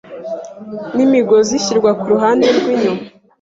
n'imigozi 0.95 1.51
ishyirwa 1.59 1.91
ku 1.99 2.05
ruhande 2.13 2.45
rwinyuma 2.57 3.03